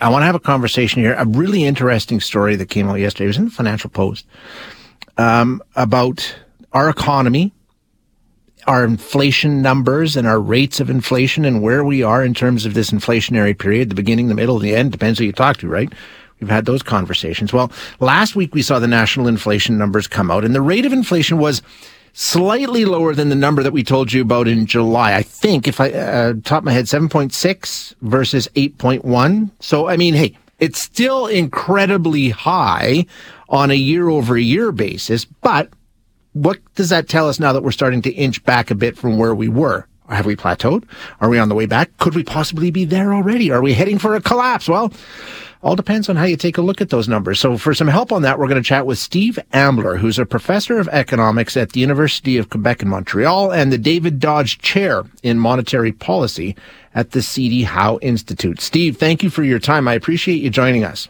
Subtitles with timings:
[0.00, 1.14] I want to have a conversation here.
[1.14, 3.26] A really interesting story that came out yesterday.
[3.26, 4.26] It was in the Financial Post
[5.16, 6.34] um, about
[6.72, 7.52] our economy,
[8.66, 12.74] our inflation numbers, and our rates of inflation, and where we are in terms of
[12.74, 14.90] this inflationary period, the beginning, the middle, the end.
[14.90, 15.92] Depends who you talk to, right?
[16.40, 17.52] We've had those conversations.
[17.52, 20.92] Well, last week we saw the national inflation numbers come out, and the rate of
[20.92, 21.62] inflation was
[22.14, 25.14] slightly lower than the number that we told you about in July.
[25.14, 29.50] I think, if I uh, top my head, 7.6 versus 8.1.
[29.60, 33.04] So, I mean, hey, it's still incredibly high
[33.48, 35.24] on a year over year basis.
[35.24, 35.68] But
[36.32, 39.18] what does that tell us now that we're starting to inch back a bit from
[39.18, 39.86] where we were?
[40.08, 40.84] Have we plateaued?
[41.20, 41.96] Are we on the way back?
[41.96, 43.50] Could we possibly be there already?
[43.50, 44.68] Are we heading for a collapse?
[44.68, 44.92] Well,
[45.64, 47.40] all depends on how you take a look at those numbers.
[47.40, 50.26] So for some help on that, we're going to chat with Steve Ambler, who's a
[50.26, 55.04] professor of economics at the University of Quebec in Montreal and the David Dodge Chair
[55.22, 56.54] in Monetary Policy
[56.94, 57.62] at the C.D.
[57.62, 58.60] Howe Institute.
[58.60, 59.88] Steve, thank you for your time.
[59.88, 61.08] I appreciate you joining us.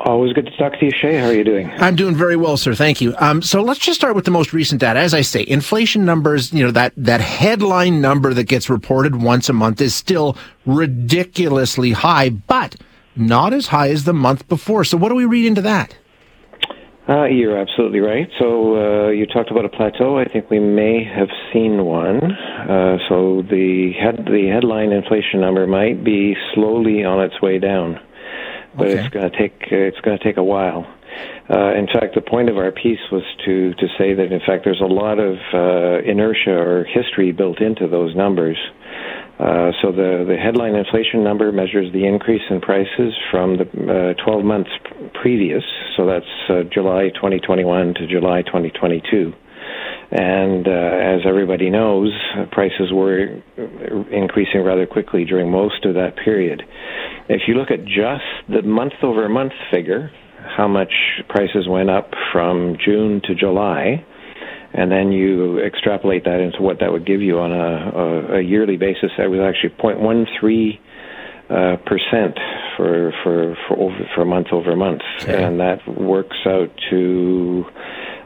[0.00, 1.16] Always good to talk to you, Shay.
[1.16, 1.70] How are you doing?
[1.78, 2.74] I'm doing very well, sir.
[2.74, 3.14] Thank you.
[3.18, 4.98] Um, so let's just start with the most recent data.
[4.98, 9.48] As I say, inflation numbers, you know, that, that headline number that gets reported once
[9.48, 10.36] a month is still
[10.66, 12.76] ridiculously high, but
[13.16, 14.84] not as high as the month before.
[14.84, 15.96] So what do we read into that?
[17.06, 18.28] Uh, you're absolutely right.
[18.38, 20.18] So uh, you talked about a plateau.
[20.18, 22.32] I think we may have seen one.
[22.32, 28.00] Uh, so the head, the headline inflation number might be slowly on its way down,
[28.74, 29.00] but okay.
[29.00, 30.86] it's going to take it's going to take a while.
[31.48, 34.64] Uh, in fact, the point of our piece was to to say that in fact
[34.64, 38.56] there's a lot of uh, inertia or history built into those numbers.
[39.38, 44.24] Uh, so the, the headline inflation number measures the increase in prices from the uh,
[44.24, 44.70] 12 months
[45.20, 45.64] previous,
[45.96, 49.32] so that's uh, July 2021 to July 2022.
[50.12, 52.12] And uh, as everybody knows,
[52.52, 53.42] prices were
[54.12, 56.62] increasing rather quickly during most of that period.
[57.28, 60.12] If you look at just the month over month figure,
[60.56, 60.92] how much
[61.28, 64.04] prices went up from June to July,
[64.72, 68.42] and then you extrapolate that into what that would give you on a, a, a
[68.42, 69.10] yearly basis.
[69.18, 70.78] That was actually 0.13
[71.50, 72.38] uh, percent
[72.76, 75.42] for for for over for month over month, okay.
[75.42, 77.64] and that works out to.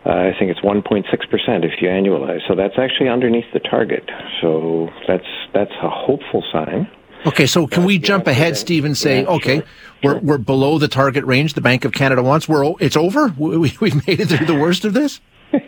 [0.07, 2.47] Uh, I think it's 1.6 percent if you annualize.
[2.47, 4.09] So that's actually underneath the target.
[4.41, 6.89] So that's that's a hopeful sign.
[7.27, 9.65] Okay, so can we jump ahead, Steve, and say, yeah, okay, sure.
[10.03, 12.49] we're we're below the target range the Bank of Canada wants.
[12.49, 13.35] We're it's over.
[13.37, 15.21] We, we've made it through the worst of this.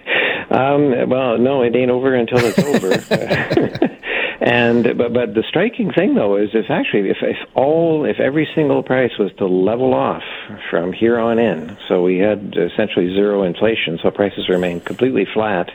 [0.51, 2.91] Um, well, no, it ain't over until it's over.
[4.41, 8.49] and but but the striking thing though is if actually if, if all if every
[8.55, 10.25] single price was to level off
[10.69, 15.71] from here on in, so we had essentially zero inflation, so prices remained completely flat.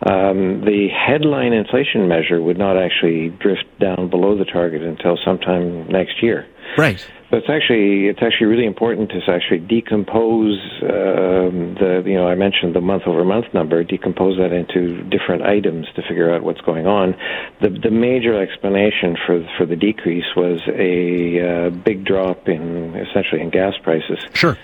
[0.00, 5.88] Um, the headline inflation measure would not actually drift down below the target until sometime
[5.88, 6.46] next year.
[6.76, 7.04] Right.
[7.30, 12.36] But it's actually it's actually really important to actually decompose um, the you know I
[12.36, 16.60] mentioned the month over month number, decompose that into different items to figure out what's
[16.60, 17.16] going on.
[17.60, 23.42] The the major explanation for for the decrease was a uh, big drop in essentially
[23.42, 24.20] in gas prices.
[24.32, 24.56] Sure.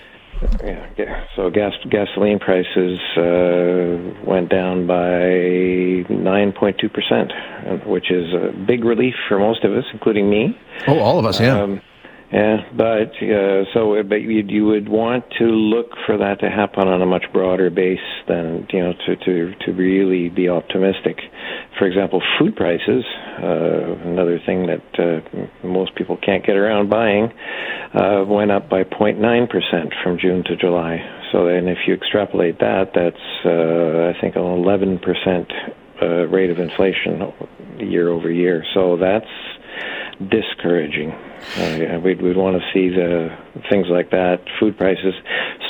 [0.63, 4.95] Yeah, so gas gasoline prices uh, went down by
[6.09, 7.31] 9.2 percent,
[7.85, 10.57] which is a big relief for most of us, including me.
[10.87, 11.61] Oh, all of us, yeah.
[11.61, 11.81] Um,
[12.31, 16.87] yeah, but uh, so but you, you would want to look for that to happen
[16.87, 21.17] on a much broader base than you know to to to really be optimistic.
[21.77, 23.03] For example, food prices,
[23.43, 27.31] uh, another thing that uh, most people can't get around buying,
[27.93, 30.97] uh, went up by 0.9 percent from June to July.
[31.31, 35.51] So then, if you extrapolate that, that's uh, I think an 11 percent
[36.01, 37.31] uh, rate of inflation
[37.79, 38.63] year over year.
[38.73, 39.29] So that's
[40.19, 41.11] discouraging.
[41.11, 43.29] Uh, we'd, we'd want to see the
[43.69, 44.37] things like that.
[44.59, 45.13] Food prices,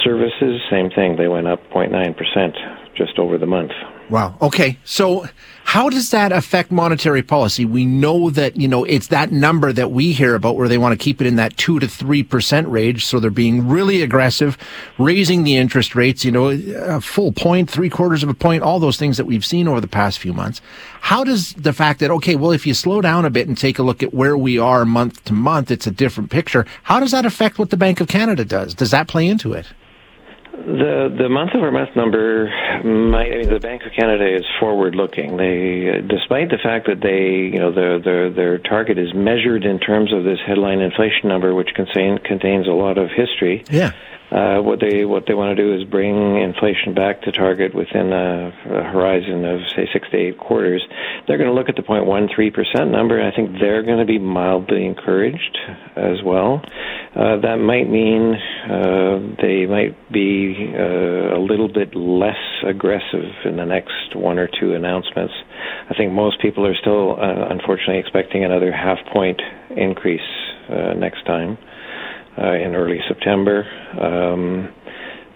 [0.04, 1.16] services, same thing.
[1.18, 2.56] They went up 0.9 percent
[2.96, 3.72] just over the month.
[4.10, 4.38] Wow.
[4.40, 4.78] Okay.
[4.84, 5.28] So
[5.64, 7.66] how does that affect monetary policy?
[7.66, 10.94] We know that, you know, it's that number that we hear about where they want
[10.94, 13.04] to keep it in that two to three percent range.
[13.04, 14.60] So they're being really aggressive,
[15.00, 18.80] raising the interest rates, you know, a full point, three quarters of a point, all
[18.80, 20.62] those things that we've seen over the past few months.
[21.02, 23.80] How does the fact that, okay, well, if you slow down a bit and take
[23.80, 26.66] a look at where we are month to month, it's a different picture.
[26.84, 28.76] How does that affect what the Bank of Canada does?
[28.76, 29.66] Does that play into it?
[30.56, 32.46] The the month over month number
[32.84, 33.32] might.
[33.32, 35.38] I mean, the Bank of Canada is forward looking.
[35.38, 39.80] They, despite the fact that they, you know, their their their target is measured in
[39.80, 43.66] terms of this headline inflation number, which contain, contains a lot of history.
[43.70, 43.92] Yeah.
[44.36, 48.12] Uh, what they what they want to do is bring inflation back to target within
[48.12, 50.84] a, a horizon of say six to eight quarters.
[51.26, 54.06] They're going to look at the 0.13 percent number, and I think they're going to
[54.06, 55.58] be mildly encouraged
[55.96, 56.62] as well.
[57.16, 62.36] Uh, that might mean uh, they might be uh, a little bit less
[62.68, 65.34] aggressive in the next one or two announcements.
[65.90, 69.42] I think most people are still, uh, unfortunately, expecting another half point
[69.78, 70.28] increase
[70.68, 71.58] uh, next time
[72.38, 73.64] uh, in early September.
[74.00, 74.74] Um,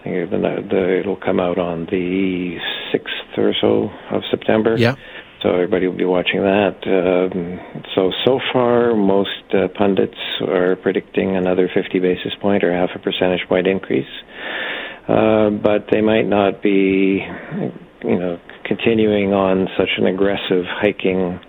[0.00, 2.56] I think the, the, it'll come out on the
[2.94, 4.76] 6th or so of September.
[4.76, 4.94] Yeah.
[5.42, 6.76] So everybody will be watching that.
[6.84, 12.90] Um, so so far, most uh, pundits are predicting another 50 basis point or half
[12.94, 14.10] a percentage point increase,
[15.08, 17.24] uh, but they might not be,
[18.04, 21.40] you know, continuing on such an aggressive hiking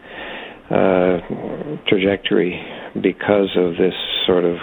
[0.70, 1.20] uh,
[1.90, 2.64] trajectory
[2.96, 3.94] because of this
[4.26, 4.56] sort of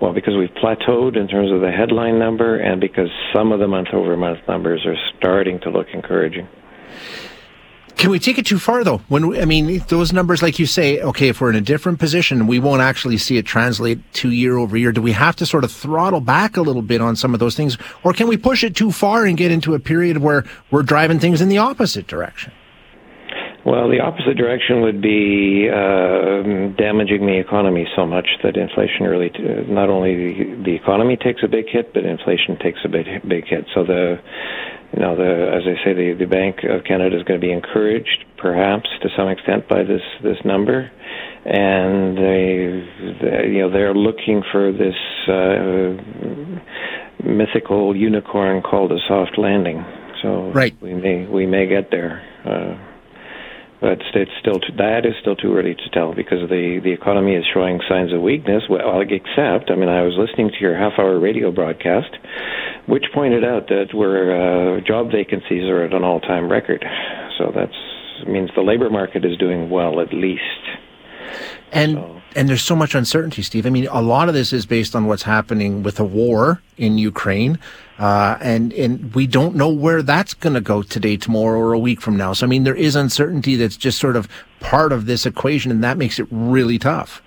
[0.00, 3.68] well, because we've plateaued in terms of the headline number, and because some of the
[3.68, 6.48] month over month numbers are starting to look encouraging.
[7.96, 8.98] Can we take it too far though?
[9.08, 11.98] When we, I mean those numbers, like you say, okay, if we're in a different
[11.98, 14.92] position, we won't actually see it translate to year over year.
[14.92, 17.56] Do we have to sort of throttle back a little bit on some of those
[17.56, 20.82] things, or can we push it too far and get into a period where we're
[20.82, 22.52] driving things in the opposite direction?
[23.86, 29.30] Well, the opposite direction would be uh, damaging the economy so much that inflation really,
[29.30, 29.38] t-
[29.70, 33.46] not only the, the economy takes a big hit, but inflation takes a big big
[33.46, 33.64] hit.
[33.76, 34.18] So the,
[34.92, 37.52] you know, the as I say, the the Bank of Canada is going to be
[37.52, 40.90] encouraged, perhaps to some extent, by this this number,
[41.44, 44.98] and they, they you know, they're looking for this
[45.30, 45.94] uh,
[47.22, 49.84] mythical unicorn called a soft landing.
[50.24, 50.74] So right.
[50.82, 52.26] we may we may get there.
[52.44, 52.95] Uh,
[53.80, 57.34] but it's still too, that is still too early to tell because the the economy
[57.34, 58.64] is showing signs of weakness.
[58.68, 62.16] Well, except I mean, I was listening to your half-hour radio broadcast,
[62.86, 66.84] which pointed out that where uh, job vacancies are at an all-time record.
[67.38, 67.70] So that
[68.26, 70.42] means the labor market is doing well, at least.
[71.72, 72.22] And so.
[72.36, 73.66] And there's so much uncertainty, Steve.
[73.66, 76.98] I mean, a lot of this is based on what's happening with the war in
[76.98, 77.58] Ukraine,
[77.98, 81.78] uh, and and we don't know where that's going to go today, tomorrow, or a
[81.78, 82.34] week from now.
[82.34, 84.28] So I mean, there is uncertainty that's just sort of
[84.60, 87.22] part of this equation, and that makes it really tough.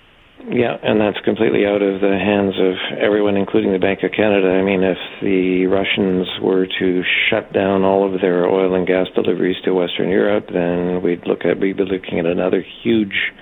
[0.48, 4.48] Yeah, and that's completely out of the hands of everyone, including the Bank of Canada.
[4.48, 9.06] I mean, if the Russians were to shut down all of their oil and gas
[9.14, 13.32] deliveries to Western Europe, then we'd look at we'd be looking at another huge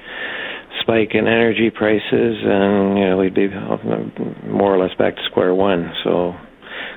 [0.89, 3.49] spike in energy prices, and you know we'd be
[4.49, 5.93] more or less back to square one.
[6.03, 6.35] So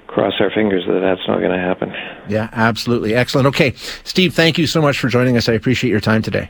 [0.08, 1.92] cross our fingers that that's not going to happen.
[2.30, 3.16] Yeah, absolutely.
[3.16, 3.48] Excellent.
[3.48, 3.74] Okay,
[4.04, 5.50] Steve, thank you so much for joining us.
[5.50, 6.50] I appreciate your time today.